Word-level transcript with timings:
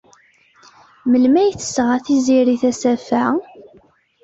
Melmi 1.09 1.39
ay 1.41 1.51
d-tesɣa 1.53 1.97
Tiziri 2.05 2.55
tasafa-a? 2.61 3.27